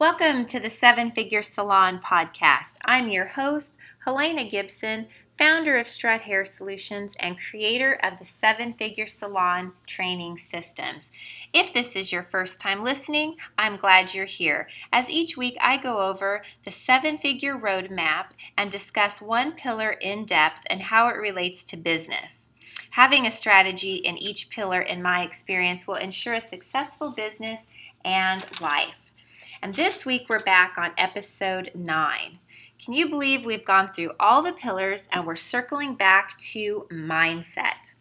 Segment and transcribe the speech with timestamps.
[0.00, 2.78] Welcome to the Seven Figure Salon podcast.
[2.86, 3.76] I'm your host,
[4.06, 10.38] Helena Gibson, founder of Strut Hair Solutions and creator of the Seven Figure Salon training
[10.38, 11.12] systems.
[11.52, 14.70] If this is your first time listening, I'm glad you're here.
[14.90, 20.24] As each week I go over the seven figure roadmap and discuss one pillar in
[20.24, 22.46] depth and how it relates to business.
[22.92, 27.66] Having a strategy in each pillar, in my experience, will ensure a successful business
[28.02, 28.94] and life.
[29.62, 32.38] And this week we're back on episode 9.
[32.82, 37.92] Can you believe we've gone through all the pillars and we're circling back to mindset?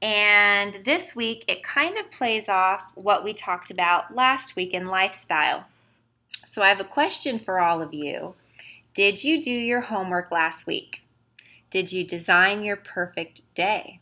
[0.00, 4.86] And this week it kind of plays off what we talked about last week in
[4.86, 5.64] lifestyle.
[6.44, 8.34] So I have a question for all of you.
[8.94, 11.02] Did you do your homework last week?
[11.72, 13.98] Did you design your perfect day?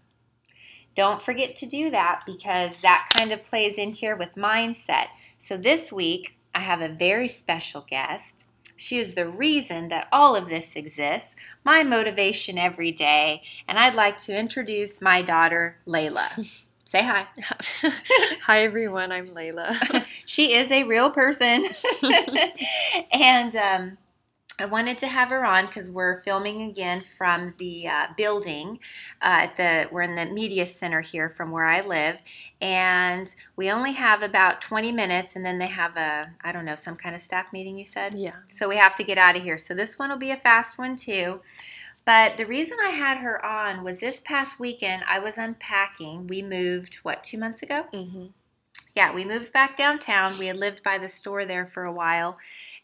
[0.95, 5.07] Don't forget to do that because that kind of plays in here with mindset.
[5.39, 8.47] So this week, I have a very special guest.
[8.77, 13.95] She is the reason that all of this exists, my motivation every day, and I'd
[13.95, 16.49] like to introduce my daughter, Layla.
[16.87, 17.27] Say hi.
[18.41, 19.13] hi, everyone.
[19.13, 20.07] I'm Layla.
[20.25, 21.67] she is a real person.
[23.13, 23.99] and um,
[24.59, 28.79] I wanted to have her on because we're filming again from the uh, building.
[29.21, 32.23] Uh, at the we're in the media center here from where I live,
[32.61, 36.77] and we only have about 20 minutes, and then they have a I don't know
[36.77, 37.77] some kind of staff meeting.
[37.77, 38.37] You said, yeah.
[38.49, 39.59] So we have to get out of here.
[39.59, 41.41] So this one will be a fast one too.
[42.07, 46.29] But the reason I had her on was this past weekend I was unpacking.
[46.29, 47.87] We moved what two months ago.
[47.93, 48.27] Mm-hmm.
[48.97, 50.39] Yeah, we moved back downtown.
[50.39, 52.39] We had lived by the store there for a while,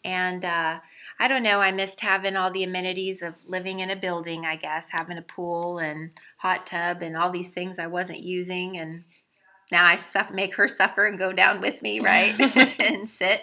[0.05, 0.45] and.
[0.45, 0.81] Uh,
[1.23, 4.57] I don't know, I missed having all the amenities of living in a building, I
[4.57, 8.77] guess, having a pool and hot tub and all these things I wasn't using.
[8.77, 9.05] And
[9.71, 12.35] now I stuff, make her suffer and go down with me, right?
[12.81, 13.43] and sit.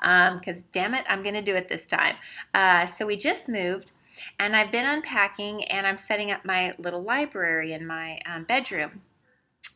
[0.00, 2.16] Because um, damn it, I'm going to do it this time.
[2.52, 3.92] Uh, so we just moved
[4.40, 9.02] and I've been unpacking and I'm setting up my little library in my um, bedroom.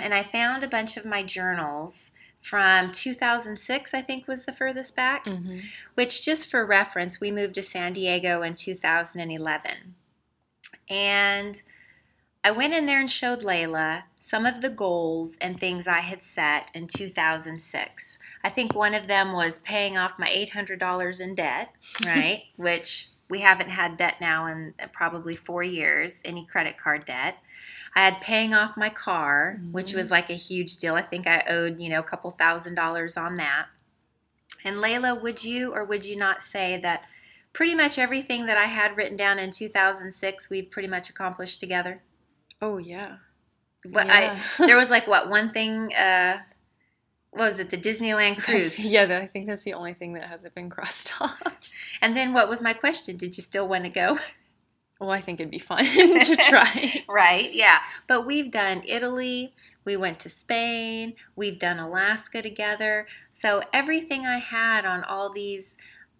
[0.00, 2.10] And I found a bunch of my journals
[2.44, 5.60] from 2006, I think was the furthest back, mm-hmm.
[5.94, 9.94] which, just for reference, we moved to San Diego in 2011.
[10.90, 11.62] And
[12.44, 16.22] I went in there and showed Layla some of the goals and things I had
[16.22, 18.18] set in 2006.
[18.44, 21.70] I think one of them was paying off my $800 in debt,
[22.04, 22.42] right?
[22.56, 27.36] Which we haven't had debt now in probably four years, any credit card debt.
[27.96, 29.72] I had paying off my car, mm-hmm.
[29.72, 30.12] which was mm-hmm.
[30.12, 30.94] like a huge deal.
[30.94, 33.66] I think I owed, you know, a couple thousand dollars on that.
[34.62, 37.06] And Layla, would you or would you not say that
[37.52, 42.04] pretty much everything that I had written down in 2006 we've pretty much accomplished together?
[42.62, 43.16] Oh yeah.
[43.84, 44.40] But yeah.
[44.58, 46.38] I there was like what one thing uh
[47.34, 48.78] what was it the Disneyland cruise?
[48.84, 51.70] yeah, I think that's the only thing that hasn't been crossed off.
[52.00, 53.16] And then what was my question?
[53.16, 54.18] Did you still want to go?
[55.00, 57.04] Well, I think it'd be fun to try.
[57.08, 57.80] right, yeah.
[58.06, 59.52] But we've done Italy,
[59.84, 63.06] we went to Spain, we've done Alaska together.
[63.32, 65.74] So everything I had on all these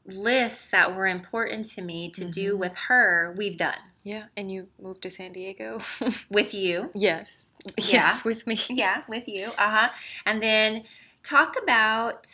[0.04, 2.31] lists that were important to me to mm-hmm.
[2.31, 3.78] do with her, we've done.
[4.02, 5.81] Yeah, and you moved to San Diego
[6.28, 6.91] with you.
[6.94, 7.44] Yes.
[7.76, 7.84] Yeah.
[8.06, 8.58] Yes, with me.
[8.69, 9.47] Yeah, with you.
[9.58, 9.88] Uh-huh.
[10.26, 10.84] And then
[11.22, 12.28] talk about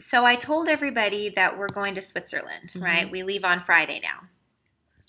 [0.00, 2.82] so I told everybody that we're going to Switzerland, mm-hmm.
[2.82, 3.10] right?
[3.10, 4.28] We leave on Friday now.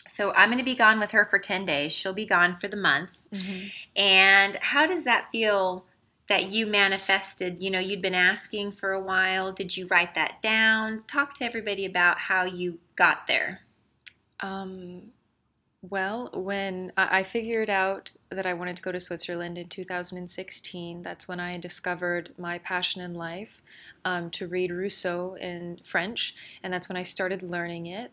[0.08, 1.92] So I'm going to be gone with her for 10 days.
[1.92, 3.12] She'll be gone for the month.
[3.32, 3.68] Mm-hmm.
[3.96, 5.86] And how does that feel
[6.28, 7.62] that you manifested?
[7.62, 9.52] You know, you'd been asking for a while.
[9.52, 11.04] Did you write that down?
[11.06, 13.62] Talk to everybody about how you got there.
[14.40, 15.12] Um,
[15.82, 21.28] well, when I figured out that I wanted to go to Switzerland in 2016, that's
[21.28, 23.62] when I discovered my passion in life
[24.04, 28.12] um, to read Rousseau in French, and that's when I started learning it.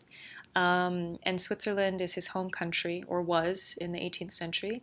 [0.55, 4.81] Um, and Switzerland is his home country, or was in the 18th century.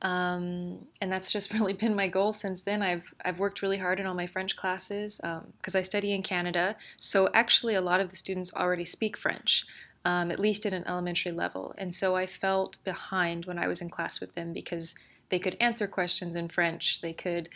[0.00, 2.82] Um, and that's just really been my goal since then.
[2.82, 6.22] I've I've worked really hard in all my French classes because um, I study in
[6.22, 6.76] Canada.
[6.96, 9.66] So actually, a lot of the students already speak French,
[10.04, 11.74] um, at least at an elementary level.
[11.78, 14.94] And so I felt behind when I was in class with them because
[15.28, 17.00] they could answer questions in French.
[17.00, 17.48] They could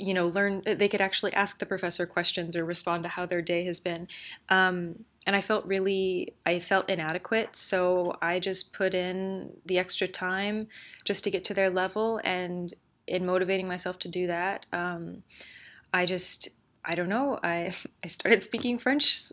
[0.00, 3.42] you know learn they could actually ask the professor questions or respond to how their
[3.42, 4.06] day has been
[4.48, 10.08] um, and I felt really I felt inadequate, so I just put in the extra
[10.08, 10.68] time
[11.04, 12.72] just to get to their level, and
[13.06, 15.22] in motivating myself to do that, um,
[15.92, 16.48] I just
[16.82, 19.32] I don't know I I started speaking French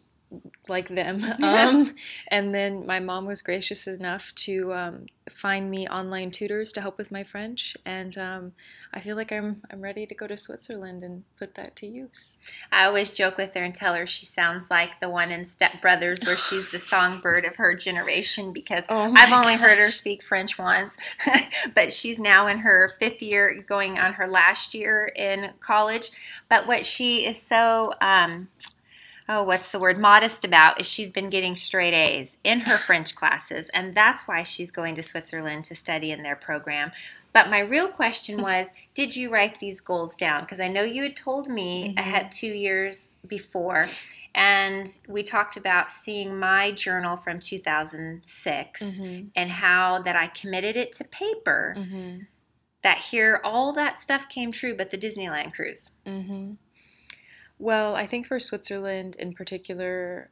[0.68, 1.24] like them.
[1.46, 1.96] Um,
[2.30, 6.98] and then my mom was gracious enough to um, find me online tutors to help
[6.98, 8.54] with my French, and um,
[8.94, 12.38] I feel like I'm I'm ready to go to Switzerland and put that to use.
[12.72, 15.82] I always joke with her and tell her she sounds like the one in Step
[15.82, 20.24] Brothers where she's the songbird of her generation because Oh I've only heard her speak
[20.24, 20.98] French once,
[21.76, 26.12] but she's now in her fifth year, going on her last year in college.
[26.50, 28.50] But what she is so um,
[29.28, 33.16] oh, what's the word, modest about is she's been getting straight A's in her French
[33.16, 36.92] classes, and that's why she's going to Switzerland to study in their program.
[37.34, 40.42] But my real question was, did you write these goals down?
[40.42, 42.00] Because I know you had told me Mhm.
[42.00, 43.88] ahead two years before,
[44.36, 49.28] and we talked about seeing my journal from 2006 Mm-hmm.
[49.36, 51.76] and how that I committed it to paper.
[51.78, 52.20] Mm-hmm.
[52.84, 55.90] That here all that stuff came true, but the Disneyland cruise.
[57.60, 60.30] Well, I think for Switzerland in particular,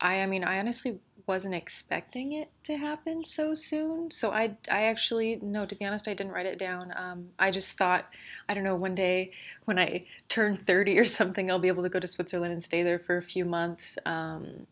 [0.00, 4.10] I I mean, I honestly wasn't expecting it to happen so soon.
[4.10, 6.92] So I I actually no, to be honest, I didn't write it down.
[6.96, 8.06] Um, I just thought,
[8.48, 9.32] I don't know, one day
[9.64, 12.82] when I turn 30 or something, I'll be able to go to Switzerland and stay
[12.82, 13.98] there for a few months.
[14.06, 14.66] Um,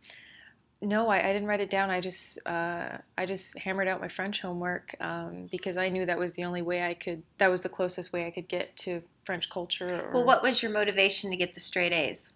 [0.85, 1.91] no, I, I didn't write it down.
[1.91, 6.19] I just uh, I just hammered out my French homework um, because I knew that
[6.19, 7.23] was the only way I could.
[7.39, 10.03] That was the closest way I could get to French culture.
[10.07, 12.31] Or, Well, what was your motivation to get the straight A's?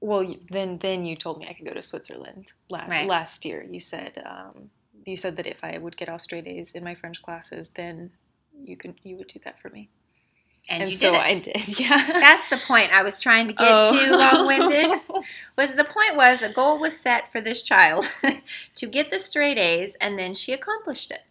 [0.00, 3.06] Well, then then you told me I could go to Switzerland la- Right.
[3.08, 3.66] last year.
[3.68, 4.70] You said um,
[5.04, 8.12] you said that if I would get all straight A's in my French classes, then
[8.62, 9.88] you could you would do that for me.
[10.68, 11.20] And, you so did.
[11.20, 11.78] I did.
[11.80, 12.04] Yeah.
[12.06, 13.92] That's the point I was trying to get Oh.
[13.92, 15.00] to long-winded.
[15.56, 18.08] Was the point was a goal was set for this child
[18.74, 21.22] to get the straight A's and then she accomplished it.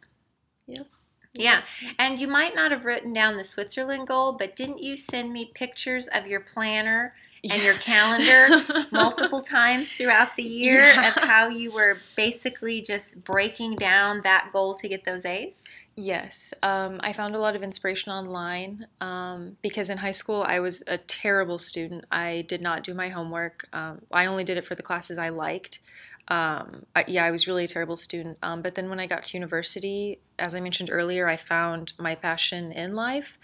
[0.67, 0.87] Yep.
[1.33, 1.61] Yeah.
[1.61, 1.87] Mm-hmm.
[1.99, 5.51] And you might not have written down the Switzerland goal, but didn't you send me
[5.53, 7.13] pictures of your planner
[7.51, 11.07] and your calendar multiple times throughout the year Yeah.
[11.09, 15.63] of how you were basically just breaking down that goal to get those A's?
[15.95, 20.59] Yes, um, I found a lot of inspiration online um, because in high school I
[20.59, 22.05] was a terrible student.
[22.11, 23.67] I did not do my homework.
[23.71, 25.79] Um, I only did it for the classes I liked.
[26.27, 28.37] Um, I, yeah, I was really a terrible student.
[28.41, 32.15] Um, but then when I got to university, as I mentioned earlier, I found my
[32.15, 33.37] passion in life.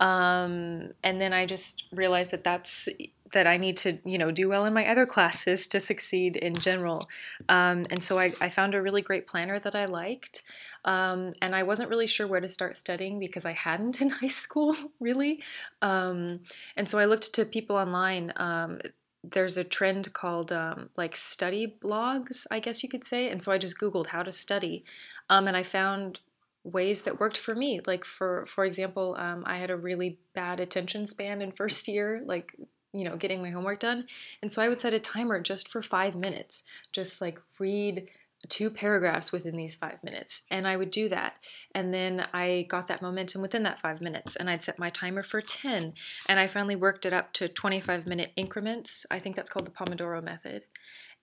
[0.00, 2.88] Um, and then I just realized that that's
[3.32, 6.54] that I need to, you know, do well in my other classes to succeed in
[6.54, 7.08] general.
[7.48, 10.42] Um, and so I, I found a really great planner that I liked.
[10.84, 14.28] Um, and I wasn't really sure where to start studying because I hadn't in high
[14.28, 15.42] school, really.
[15.82, 16.40] Um,
[16.76, 18.32] and so I looked to people online.
[18.36, 18.78] Um,
[19.24, 23.28] there's a trend called um, like study blogs, I guess you could say.
[23.28, 24.84] And so I just Googled how to study.
[25.28, 26.20] Um, and I found
[26.66, 27.80] ways that worked for me.
[27.86, 32.22] Like, for, for example, um, I had a really bad attention span in first year,
[32.24, 32.54] like,
[32.92, 34.06] you know, getting my homework done.
[34.42, 38.08] And so I would set a timer just for five minutes, just like read
[38.48, 40.42] two paragraphs within these five minutes.
[40.50, 41.38] And I would do that.
[41.74, 44.36] And then I got that momentum within that five minutes.
[44.36, 45.94] And I'd set my timer for 10.
[46.28, 49.06] And I finally worked it up to 25 minute increments.
[49.10, 50.64] I think that's called the Pomodoro method.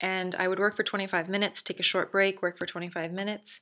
[0.01, 3.61] And I would work for 25 minutes, take a short break, work for 25 minutes.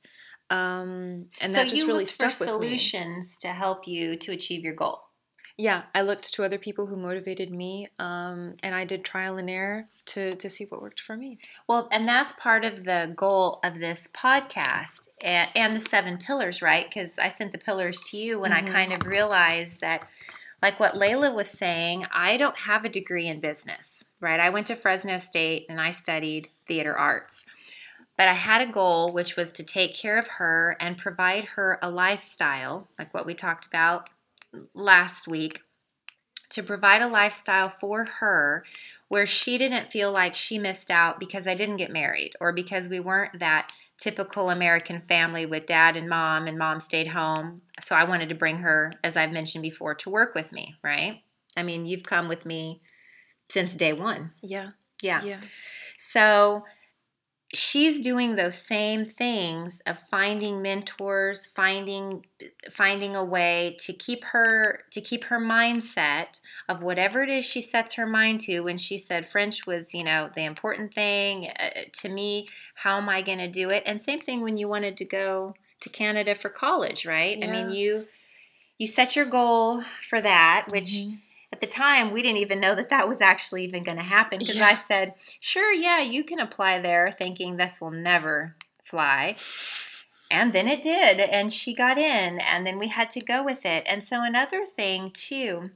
[0.52, 2.66] Um, and so that just you really looked for stuck with me.
[2.68, 5.00] solutions to help you to achieve your goal.
[5.58, 9.50] Yeah, I looked to other people who motivated me, um, and I did trial and
[9.50, 11.38] error to to see what worked for me.
[11.68, 16.62] Well, and that's part of the goal of this podcast and, and the seven pillars,
[16.62, 16.86] right?
[16.88, 18.72] Because I sent the pillars to you when I Mhm.
[18.72, 20.08] kind of realized that,
[20.62, 24.40] like what Layla was saying, I don't have a degree in business, right?
[24.40, 27.44] I went to Fresno State and I studied theater arts.
[28.16, 31.78] But I had a goal, which was to take care of her and provide her
[31.82, 34.10] a lifestyle, like what we talked about
[34.74, 35.62] last week,
[36.50, 38.64] to provide a lifestyle for her
[39.08, 42.88] where she didn't feel like she missed out because I didn't get married or because
[42.88, 47.62] we weren't that typical American family with dad and mom and mom stayed home.
[47.80, 51.22] So I wanted to bring her, as I've mentioned before, to work with me, right?
[51.56, 52.82] I mean, you've come with me
[53.48, 54.32] since day one.
[54.42, 55.22] Yeah, Yeah.
[55.24, 55.40] yeah,
[55.98, 56.64] So
[57.52, 62.24] she's doing those same things of finding mentors, finding
[62.70, 67.60] finding a way to keep her to keep her mindset of whatever it is she
[67.60, 71.82] sets her mind to when she said French was, you know, the important thing uh,
[71.92, 73.82] to me, how am I going to do it?
[73.86, 77.38] And same thing when you wanted to go to Canada for college, right?
[77.42, 78.04] I mean, you
[78.78, 81.18] you set your goal for that, which Mhm.
[81.52, 84.38] At the time we didn't even know that that was actually even going to happen
[84.38, 84.66] because Yeah.
[84.66, 89.36] I said, "Sure, yeah, you can apply there," thinking this will never fly.
[90.30, 93.66] And then it did, and she got in, and then we had to go with
[93.66, 93.84] it.
[93.86, 95.70] And so another thing too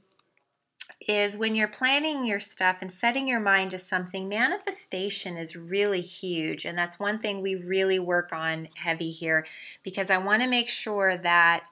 [1.07, 6.01] is when you're planning your stuff and setting your mind to something, manifestation is really
[6.01, 6.65] huge.
[6.65, 9.45] And that's one thing we really work on heavy here
[9.83, 11.69] because I want to make sure that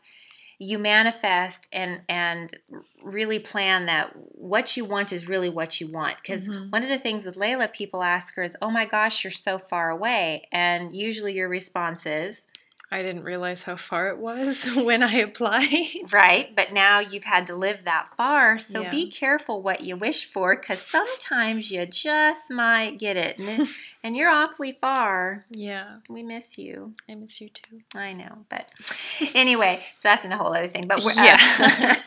[0.58, 2.58] you manifest and and
[3.04, 6.70] really plan that what you want is really what you want because mm-hmm.
[6.70, 9.58] one of the things with Layla people ask her is oh my gosh you're so
[9.58, 12.46] far away and usually your response is
[12.92, 16.12] I didn't realize how far it was when I applied.
[16.14, 18.92] right, but now you've had to live that far, so yeah.
[18.92, 23.68] be careful what you wish for because sometimes you just might get it, and,
[24.04, 25.46] and you're awfully far.
[25.50, 26.94] Yeah, we miss you.
[27.10, 27.82] I miss you too.
[27.96, 28.70] I know, but
[29.34, 30.88] anyway, so that's a whole other thing.
[30.88, 32.02] But we're, uh, yeah,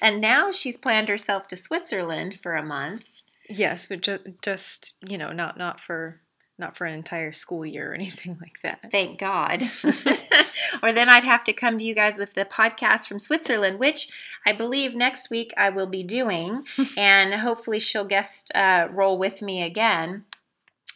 [0.00, 3.04] and now she's planned herself to Switzerland for a month.
[3.48, 6.21] Yes, but ju- just you know, not not for
[6.58, 8.90] not for an entire school year or anything like that.
[8.90, 9.62] Thank God.
[10.82, 14.08] or then I'd have to come to you guys with the podcast from Switzerland, which
[14.46, 16.64] I believe next week I will be doing,
[16.96, 20.24] and hopefully she'll guest uh, roll with me again.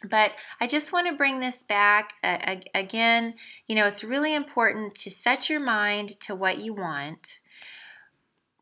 [0.07, 3.33] But I just want to bring this back uh, again.
[3.67, 7.39] You know, it's really important to set your mind to what you want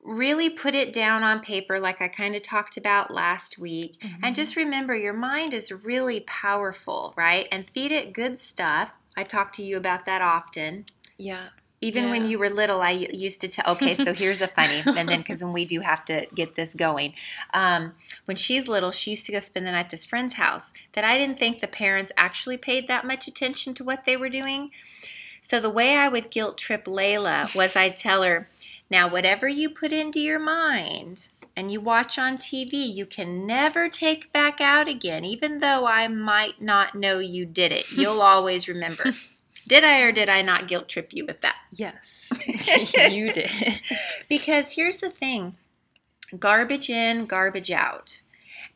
[0.06, 4.00] really put it down on paper, like I kind of talked about last week.
[4.00, 4.24] Mm-hmm.
[4.24, 7.48] And just remember, your mind is really powerful, right?
[7.52, 8.94] And feed it good stuff.
[9.18, 10.86] I talk to you about that often.
[11.18, 11.48] Yeah.
[11.82, 12.12] Even yeah.
[12.12, 15.20] when you were little, I used to tell, okay, so here's a funny, and then
[15.20, 17.14] because when we do have to get this going.
[17.54, 17.94] Um,
[18.26, 21.04] when she's little, she used to go spend the night at this friend's house that
[21.04, 24.72] I didn't think the parents actually paid that much attention to what they were doing.
[25.42, 28.50] So the way I would guilt trip Layla was I'd tell her,
[28.90, 33.90] now, whatever you put into your mind and you watch on TV, you can never
[33.90, 37.92] take back out again, even though I might not know you did it.
[37.98, 39.12] You'll always remember.
[39.68, 41.56] Did I or did I not guilt trip you with that?
[41.72, 42.32] Yes,
[43.12, 43.50] you did.
[44.30, 45.58] because here's the thing
[46.38, 48.22] garbage in, garbage out.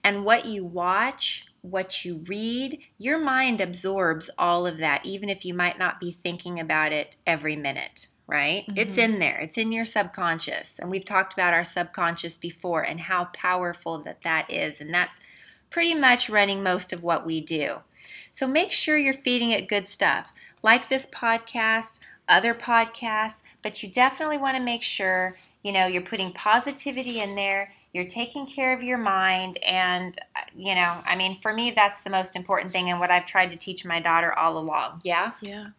[0.04, 5.46] And what you watch, what you read, your mind absorbs all of that, even if
[5.46, 8.64] you might not be thinking about it every minute right?
[8.68, 8.78] Mm-hmm.
[8.78, 9.40] It's in there.
[9.40, 10.80] It's in your subconscious.
[10.80, 14.80] And we've talked about our subconscious before and how powerful that that is.
[14.80, 15.20] And that's
[15.70, 17.80] pretty much running most of what we do.
[18.32, 20.32] So make sure you're feeding it good stuff,
[20.62, 26.02] like this podcast, other podcasts, but you definitely want to make sure, you know, you're
[26.02, 27.74] putting positivity in there.
[27.92, 29.58] You're taking care of your mind.
[29.64, 33.10] And, uh, you know, I mean, for me, that's the most important thing and what
[33.10, 35.02] I've tried to teach my daughter all along.
[35.04, 35.32] Yeah?
[35.42, 35.70] Yeah.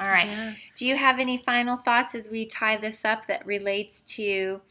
[0.00, 0.28] All right.
[0.28, 0.54] Yeah.
[0.76, 4.62] Do you have any final thoughts as we tie this up that relates to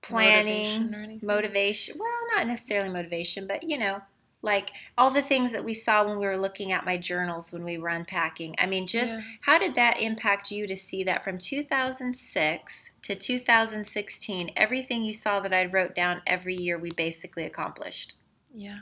[0.00, 1.96] planning, motivation, motivation?
[1.98, 4.02] Well, not necessarily motivation, but you know,
[4.42, 7.64] like all the things that we saw when we were looking at my journals when
[7.64, 8.54] we were unpacking.
[8.58, 9.22] I mean, just yeah.
[9.40, 15.40] how did that impact you to see that from 2006 to 2016, everything you saw
[15.40, 18.14] that I wrote down every year we basically accomplished?
[18.54, 18.78] Yeah.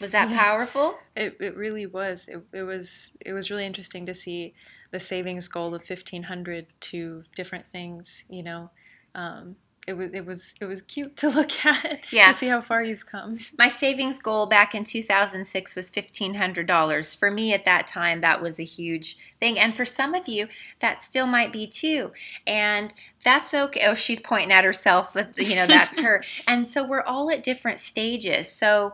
[0.00, 0.38] Was that yeah.
[0.38, 0.98] powerful?
[1.16, 2.28] It, it really was.
[2.28, 4.54] It, it was it was really interesting to see
[4.90, 8.24] the savings goal of fifteen hundred to different things.
[8.28, 8.70] You know,
[9.14, 12.12] um, it was it was it was cute to look at.
[12.12, 12.28] Yeah.
[12.28, 13.38] To see how far you've come.
[13.58, 17.16] My savings goal back in 2006 was $1500.
[17.16, 20.48] For me at that time that was a huge thing and for some of you
[20.80, 22.12] that still might be too.
[22.46, 22.92] And
[23.24, 23.82] that's okay.
[23.86, 26.22] Oh, she's pointing at herself, but you know, that's her.
[26.48, 28.50] and so we're all at different stages.
[28.50, 28.92] So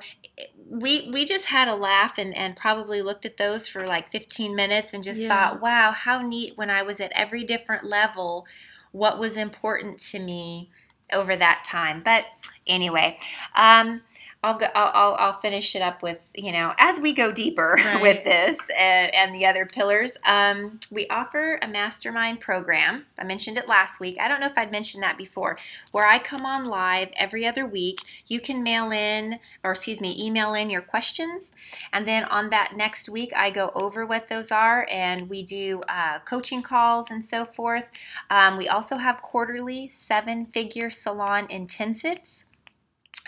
[0.70, 4.54] we we just had a laugh and, and probably looked at those for like 15
[4.54, 5.28] minutes and just yeah.
[5.28, 8.46] thought, wow, how neat when I was at every different level,
[8.92, 10.70] what was important to me
[11.12, 12.02] over that time.
[12.04, 12.24] But
[12.68, 13.18] anyway,
[13.56, 14.02] um,
[14.42, 14.66] I'll go.
[14.74, 18.00] I'll, I'll, finish it up with you know as we go deeper right.
[18.00, 20.16] with this and, and, the other pillars.
[20.24, 23.04] Um, we offer a mastermind program.
[23.18, 24.16] I mentioned it last week.
[24.18, 25.58] I don't know if I'd mentioned that before.
[25.92, 28.00] Where I come on live every other week.
[28.26, 31.52] You can mail in or excuse me, email in your questions,
[31.92, 35.82] and then on that next week I go over what those are and we do
[35.86, 37.88] uh, coaching calls and so forth.
[38.30, 42.44] Um, we also have quarterly seven-figure salon intensives.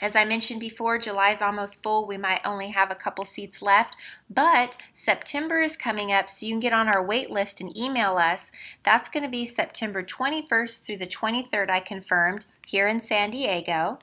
[0.00, 2.06] As I mentioned before, July is almost full.
[2.06, 3.96] We might only have a couple seats left,
[4.28, 8.16] but September is coming up, so you can get on our wait list and email
[8.16, 8.50] us.
[8.82, 13.98] That's going to be September 21st through the 23rd, I confirmed, here in San Diego.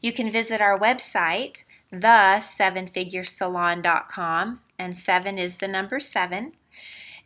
[0.00, 6.52] You can visit our website, the sevenfiguresalon.com, and seven is the number seven.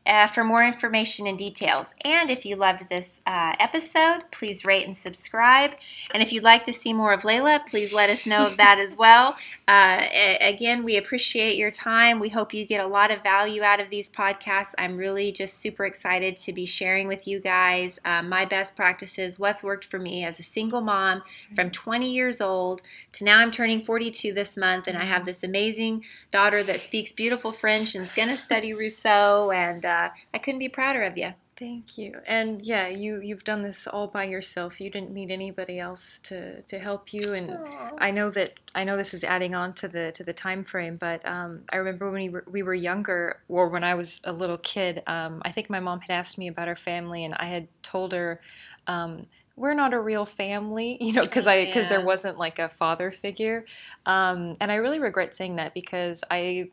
[0.06, 1.94] Uh, for more information and details.
[2.04, 5.76] And if you loved this uh, episode, please rate and subscribe.
[6.12, 8.78] And if you'd like to see more of Layla, please let us know of that
[8.78, 9.36] as well.
[9.66, 10.06] Uh,
[10.40, 12.20] again, we appreciate your time.
[12.20, 14.74] We hope you get a lot of value out of these podcasts.
[14.78, 19.38] I'm really just super excited to be sharing with you guys uh, my best practices,
[19.38, 21.22] what's worked for me as a single mom
[21.54, 22.82] from 20 years old
[23.12, 27.12] to now I'm turning 42 this month, and I have this amazing daughter that speaks
[27.12, 31.16] beautiful French and is going to study Rousseau, and uh, I couldn't be prouder of
[31.16, 31.34] you.
[31.56, 32.14] Thank you.
[32.26, 34.80] And yeah, you you've done this all by yourself.
[34.80, 37.32] You didn't need anybody else to, to help you.
[37.32, 37.94] And Aww.
[37.98, 40.96] I know that I know this is adding on to the to the time frame,
[40.96, 44.32] but um, I remember when we were, we were younger, or when I was a
[44.32, 45.04] little kid.
[45.06, 48.12] Um, I think my mom had asked me about our family, and I had told
[48.12, 48.40] her.
[48.86, 52.68] Um, we're not a real family, you know, because I because there wasn't like a
[52.68, 53.64] father figure,
[54.04, 56.70] um, and I really regret saying that because I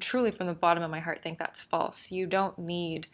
[0.00, 2.10] truly, from the bottom of my heart, think that's false.
[2.10, 3.06] You don't need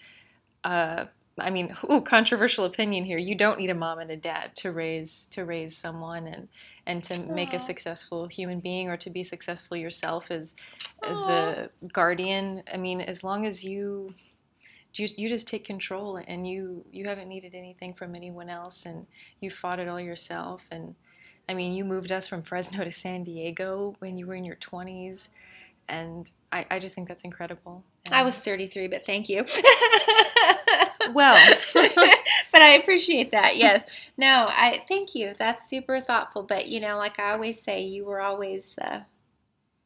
[0.65, 1.07] uh,
[1.41, 3.19] I mean, ooh, controversial opinion here.
[3.19, 6.49] You don't need a mom and a dad to raise to raise someone and
[6.87, 10.57] and to make a successful human being or to be successful yourself as
[11.03, 12.63] as a guardian.
[12.73, 14.15] I mean, as long as you
[14.95, 19.07] you, you just take control and you you haven't needed anything from anyone else and
[19.41, 20.95] you fought it all yourself and
[21.49, 24.55] I mean, you moved us from Fresno to San Diego when you were in your
[24.57, 25.31] 20s
[25.91, 27.85] and I, I just think that's incredible.
[28.11, 29.45] I was 33, but thank you.
[31.13, 31.55] well,
[32.53, 33.57] but I appreciate that.
[33.57, 34.11] Yes.
[34.17, 35.35] No, I thank you.
[35.39, 36.43] That's super thoughtful.
[36.43, 39.03] But you know, like I always say, you were always the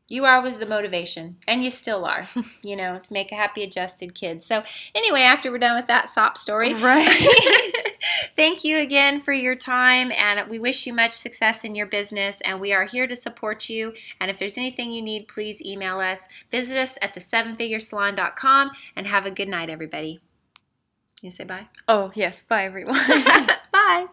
[0.08, 2.26] you are always the motivation, and you still are.
[2.62, 4.42] You know, to make a happy, adjusted kid.
[4.42, 4.62] So
[4.94, 7.08] anyway, after we're done with that sob story, Right.
[8.36, 12.40] Thank you again for your time, and we wish you much success in your business.
[12.44, 13.92] And we are here to support you.
[14.20, 16.26] And if there's anything you need, please email us.
[16.50, 20.20] Visit us at the sevenfiguresalon.com and have a good night, everybody.
[21.20, 21.68] You say bye?
[21.86, 22.42] oh, yes.
[22.42, 22.94] Bye, everyone.
[23.72, 24.06] bye.